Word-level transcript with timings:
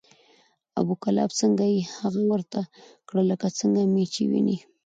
ابو 0.79 0.93
کلاب 1.03 1.31
څنګه 1.41 1.65
یې؟ 1.73 1.81
هغه 1.99 2.21
ورته 2.31 2.59
کړه 3.07 3.23
لکه 3.31 3.47
څنګه 3.59 3.81
مې 3.93 4.05
چې 4.13 4.21
وینې، 4.29 4.57